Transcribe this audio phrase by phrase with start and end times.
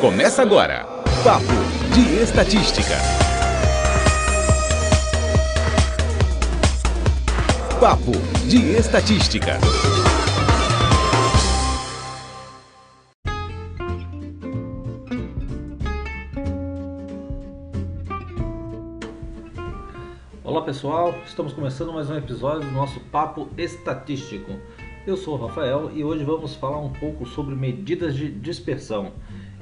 [0.00, 0.86] Começa agora.
[1.24, 1.42] Papo
[1.92, 2.94] de Estatística.
[7.80, 8.12] Papo
[8.46, 9.58] de Estatística.
[20.44, 24.52] Olá pessoal, estamos começando mais um episódio do nosso Papo Estatístico.
[25.04, 29.12] Eu sou o Rafael e hoje vamos falar um pouco sobre medidas de dispersão.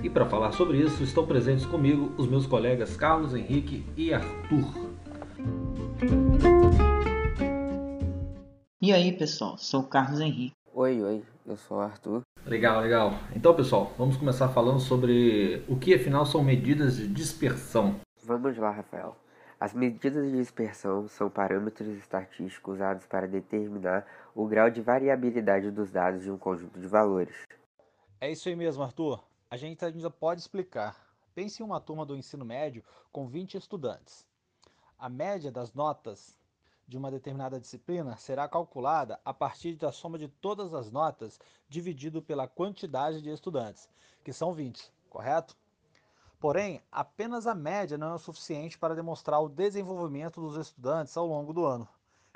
[0.03, 4.93] E para falar sobre isso, estão presentes comigo os meus colegas Carlos Henrique e Arthur.
[8.81, 10.55] E aí pessoal, sou o Carlos Henrique.
[10.73, 12.23] Oi, oi, eu sou o Arthur.
[12.45, 13.15] Legal, legal.
[13.35, 17.97] Então pessoal, vamos começar falando sobre o que afinal são medidas de dispersão.
[18.23, 19.17] Vamos lá, Rafael.
[19.59, 25.91] As medidas de dispersão são parâmetros estatísticos usados para determinar o grau de variabilidade dos
[25.91, 27.35] dados de um conjunto de valores.
[28.21, 29.25] É isso aí mesmo, Arthur.
[29.49, 30.97] A gente ainda pode explicar.
[31.33, 32.83] Pense em uma turma do ensino médio
[33.13, 34.27] com 20 estudantes.
[34.99, 36.37] A média das notas
[36.89, 41.39] de uma determinada disciplina será calculada a partir da soma de todas as notas
[41.69, 43.89] dividido pela quantidade de estudantes,
[44.25, 45.57] que são 20, correto?
[46.41, 51.27] Porém, apenas a média não é o suficiente para demonstrar o desenvolvimento dos estudantes ao
[51.27, 51.89] longo do ano.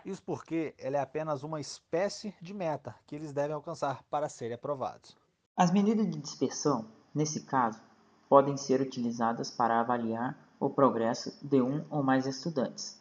[0.04, 4.54] Isso porque ela é apenas uma espécie de meta que eles devem alcançar para serem
[4.54, 5.16] aprovados.
[5.56, 7.80] As medidas de dispersão, nesse caso,
[8.28, 13.00] podem ser utilizadas para avaliar o progresso de um ou mais estudantes.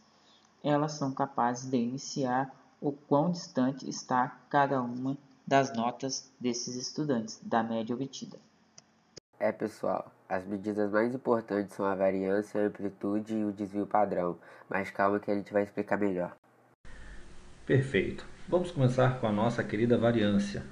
[0.63, 7.39] Elas são capazes de iniciar o quão distante está cada uma das notas desses estudantes
[7.43, 8.37] da média obtida.
[9.39, 14.37] É, pessoal, as medidas mais importantes são a variância, a amplitude e o desvio padrão,
[14.69, 16.35] mas calma que a gente vai explicar melhor.
[17.65, 18.25] Perfeito.
[18.47, 20.65] Vamos começar com a nossa querida variância,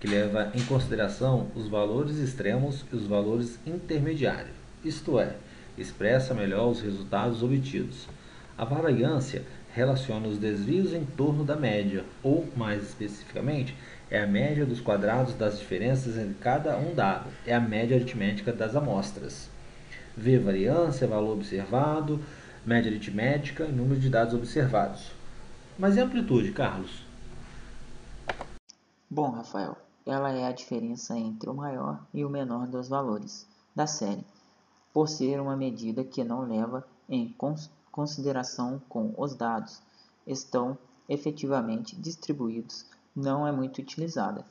[0.00, 5.36] que leva em consideração os valores extremos e os valores intermediários, isto é,
[5.76, 8.08] expressa melhor os resultados obtidos.
[8.56, 13.76] A variância relaciona os desvios em torno da média, ou, mais especificamente,
[14.10, 18.52] é a média dos quadrados das diferenças entre cada um dado, é a média aritmética
[18.52, 19.48] das amostras.
[20.16, 22.20] V variância, valor observado,
[22.66, 25.12] média aritmética e número de dados observados.
[25.78, 27.04] Mas e amplitude, Carlos?
[29.08, 33.86] Bom, Rafael, ela é a diferença entre o maior e o menor dos valores da
[33.86, 34.24] série,
[34.92, 37.34] por ser uma medida que não leva em
[37.90, 39.80] consideração com os dados
[40.26, 40.76] estão
[41.08, 44.44] efetivamente distribuídos não é muito utilizada.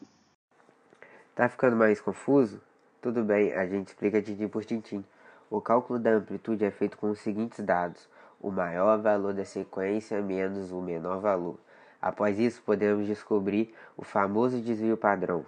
[1.36, 2.62] Tá ficando mais confuso?
[3.02, 5.04] Tudo bem, a gente explica tintim por tintim.
[5.50, 8.08] O cálculo da amplitude é feito com os seguintes dados:
[8.42, 11.58] o maior valor da sequência menos o menor valor.
[12.02, 15.46] Após isso, podemos descobrir o famoso desvio padrão.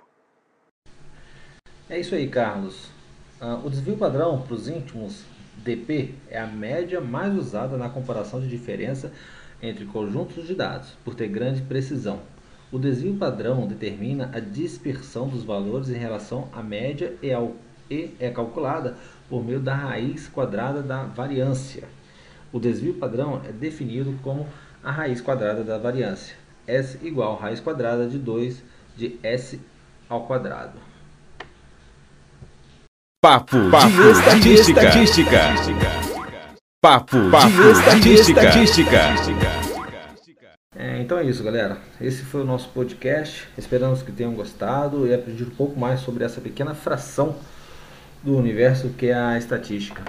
[1.90, 2.90] É isso aí, Carlos.
[3.42, 5.24] Uh, o desvio padrão para os íntimos
[5.58, 9.12] DP é a média mais usada na comparação de diferença
[9.62, 12.20] entre conjuntos de dados, por ter grande precisão.
[12.72, 17.56] O desvio padrão determina a dispersão dos valores em relação à média e, ao,
[17.90, 18.96] e é calculada
[19.30, 21.88] por meio da raiz quadrada da variância.
[22.52, 24.48] O desvio padrão é definido como
[24.84, 26.36] a raiz quadrada da variância.
[26.68, 28.64] S igual a raiz quadrada de 2
[28.96, 29.60] de S
[30.10, 30.80] ao quadrado.
[33.24, 34.90] Papo, Papo de, estatística.
[34.90, 35.88] de estatística.
[36.82, 38.42] Papo, Papo de estatística.
[38.50, 39.72] De estatística.
[40.76, 41.78] É, então é isso, galera.
[42.00, 43.48] Esse foi o nosso podcast.
[43.58, 47.36] Esperamos que tenham gostado e aprendido um pouco mais sobre essa pequena fração
[48.24, 50.02] do universo que é a estatística.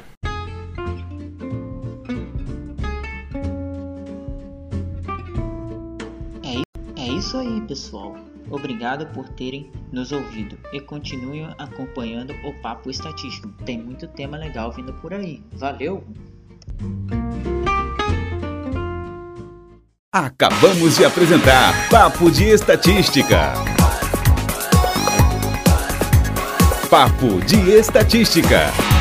[7.66, 8.16] Pessoal.
[8.50, 13.48] Obrigado por terem nos ouvido e continuem acompanhando o Papo Estatístico.
[13.64, 15.42] Tem muito tema legal vindo por aí.
[15.52, 16.04] Valeu!
[20.14, 23.54] Acabamos de apresentar Papo de Estatística.
[26.90, 28.91] Papo de Estatística.